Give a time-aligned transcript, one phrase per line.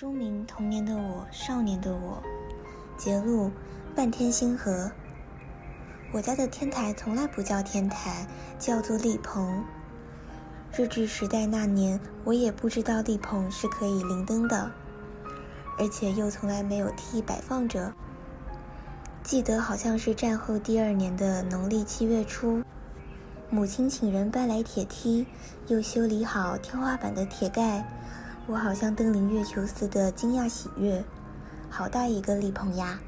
[0.00, 2.22] 书名《童年的我，少年的我》，
[2.96, 3.50] 节录：
[3.94, 4.90] 半天星河。
[6.10, 8.26] 我家的天台从来不叫天台，
[8.58, 9.62] 叫做立棚。
[10.74, 14.72] 日治时代那年，我也不知道立棚是可以临灯的，
[15.78, 17.92] 而且又从来没有梯摆放着。
[19.22, 22.62] 记得好像是战后第二年的农历七月初，
[23.50, 25.26] 母亲请人搬来铁梯，
[25.66, 27.86] 又修理好天花板的铁盖。
[28.50, 31.04] 我好像登临月球似的惊讶喜悦，
[31.68, 32.98] 好大一个立棚呀！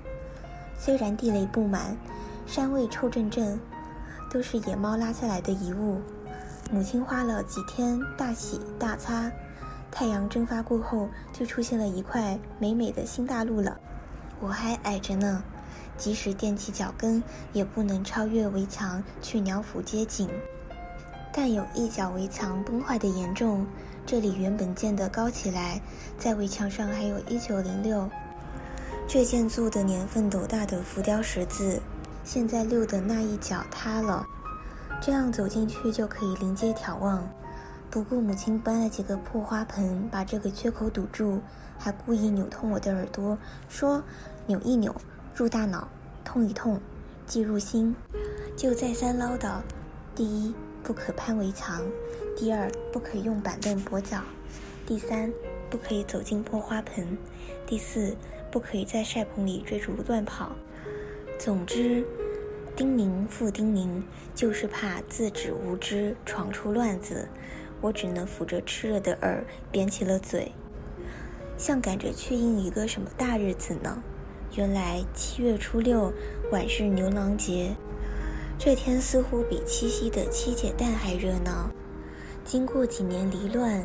[0.79, 1.97] 虽然地雷布满，
[2.47, 3.59] 山味臭阵阵，
[4.31, 6.01] 都是野猫拉下来的遗物。
[6.71, 9.33] 母亲花了几天大洗大擦，
[9.91, 13.81] 太阳蒸发过后，就出现了一块美美的新大陆了。
[14.39, 15.43] 我还矮着呢，
[15.99, 17.21] 即使踮起脚跟，
[17.53, 20.29] 也不能超越围墙去鸟府街景。
[21.33, 23.67] 但有一角围墙崩坏的严重。
[24.05, 25.81] 这里原本建得高起来，
[26.19, 28.11] 在围墙上还有一九零六
[29.07, 31.81] 这建筑的年份斗大的浮雕十字，
[32.25, 34.27] 现在六的那一角塌了，
[35.01, 37.27] 这样走进去就可以临街眺望。
[37.91, 41.41] 不过母亲搬了几个破花盆，把这个缺口堵住，
[41.79, 43.39] 还故意扭痛我的耳朵，
[43.69, 44.03] 说
[44.47, 44.95] 扭一扭
[45.35, 45.87] 入大脑，
[46.25, 46.81] 痛一痛
[47.27, 47.95] 记入心，
[48.57, 49.61] 就再三唠叨：
[50.15, 50.55] 第一。
[50.83, 51.83] 不可攀围墙，
[52.37, 54.21] 第二不可以用板凳跛脚，
[54.85, 55.33] 第三
[55.71, 57.17] 不可以走进破花盆，
[57.67, 58.17] 第四
[58.51, 60.53] 不可以在晒棚里追逐乱跑。
[61.39, 62.05] 总之，
[62.75, 64.03] 叮咛复叮咛，
[64.35, 67.29] 就是怕自指无知闯出乱子。
[67.81, 70.53] 我只能扶着炽热的耳，扁起了嘴，
[71.59, 74.03] 像赶着去应一个什么大日子呢？
[74.55, 76.13] 原来七月初六
[76.53, 77.75] 晚是牛郎节。
[78.65, 81.69] 这天似乎比七夕的七姐诞还热闹。
[82.45, 83.85] 经过几年离乱，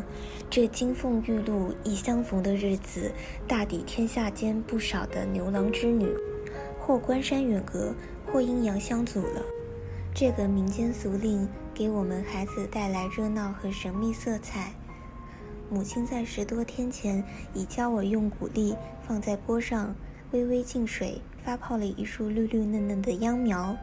[0.51, 3.11] 这金凤玉露一相逢的日子，
[3.47, 6.07] 大抵天下间不少的牛郎织女，
[6.79, 7.91] 或关山远隔，
[8.27, 9.41] 或阴阳相阻了。
[10.13, 14.73] 这个民间俗令给我们孩子带来热闹和神秘色彩。
[15.71, 18.75] 母亲在十多天前已教我用谷粒
[19.07, 19.95] 放在锅上，
[20.33, 23.75] 微微浸水，发泡了一束绿绿嫩嫩的秧苗。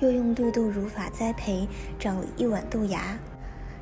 [0.00, 3.18] 又用绿豆乳法栽培，长了一碗豆芽。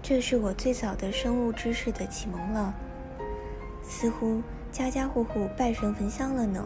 [0.03, 2.75] 这是我最早的生物知识的启蒙了。
[3.83, 4.41] 似乎
[4.71, 6.65] 家家户户拜神焚香了呢，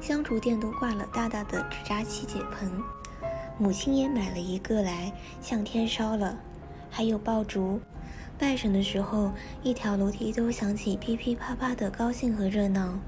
[0.00, 2.70] 香烛店都挂了大大的纸扎七姐盆，
[3.58, 6.38] 母亲也买了一个来向天烧了。
[6.90, 7.80] 还有爆竹，
[8.38, 9.32] 拜神的时候，
[9.62, 12.98] 一条楼梯都响起噼噼啪啪的高兴和热闹。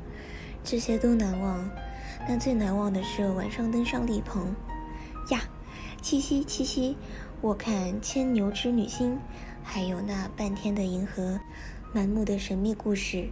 [0.64, 1.70] 这些都难忘，
[2.28, 4.52] 但最难忘的是晚上登上立棚。
[5.30, 5.40] 呀，
[6.00, 6.96] 七夕七夕，
[7.40, 9.18] 我看牵牛织女星，
[9.64, 11.40] 还有那半天的银河，
[11.92, 13.28] 满目的神秘故事。